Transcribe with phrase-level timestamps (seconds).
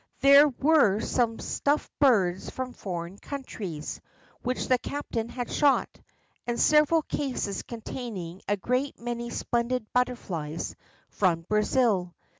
[0.21, 4.01] There were some stuffed birds from foreign countries,
[4.41, 5.89] which the captain had shot,
[6.47, 10.75] and several cases containing a great many splendid butterflies
[11.11, 12.15] from Brazil.